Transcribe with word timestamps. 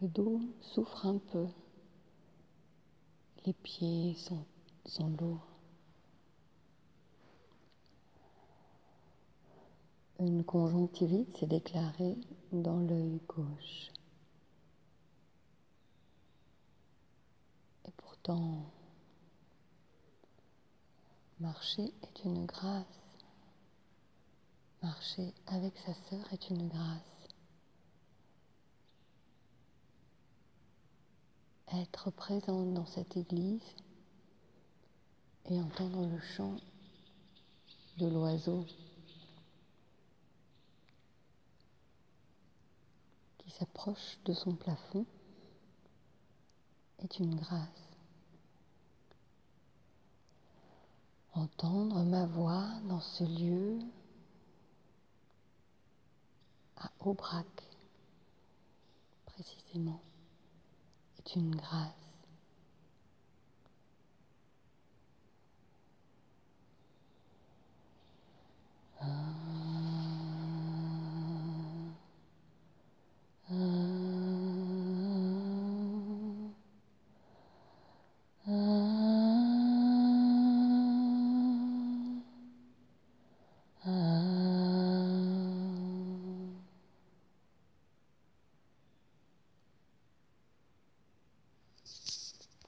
Le 0.00 0.08
dos 0.08 0.40
souffre 0.62 1.04
un 1.04 1.18
peu. 1.18 1.46
Les 3.44 3.52
pieds 3.52 4.16
sont, 4.86 5.08
lourds. 5.18 5.46
Une 10.18 10.42
conjonctivite 10.42 11.36
s'est 11.36 11.46
déclarée 11.46 12.16
dans 12.50 12.78
l'œil 12.78 13.20
gauche. 13.28 13.90
Et 17.86 17.92
pourtant, 17.98 18.70
marcher 21.40 21.92
est 22.02 22.24
une 22.24 22.46
grâce. 22.46 22.86
Marcher 24.82 25.34
avec 25.46 25.76
sa 25.76 25.92
sœur 26.08 26.32
est 26.32 26.48
une 26.48 26.68
grâce. 26.68 27.19
Être 31.72 32.10
présente 32.10 32.74
dans 32.74 32.86
cette 32.86 33.16
église 33.16 33.62
et 35.48 35.60
entendre 35.60 36.06
le 36.06 36.20
chant 36.20 36.56
de 37.98 38.06
l'oiseau 38.06 38.66
s'approche 43.60 44.18
de 44.24 44.32
son 44.32 44.54
plafond 44.54 45.04
est 47.00 47.18
une 47.18 47.34
grâce. 47.36 47.68
Entendre 51.34 52.02
ma 52.04 52.26
voix 52.26 52.68
dans 52.88 53.00
ce 53.00 53.24
lieu 53.24 53.78
à 56.78 56.90
Aubrac, 57.00 57.46
précisément, 59.26 60.00
est 61.20 61.36
une 61.36 61.54
grâce. 61.54 62.09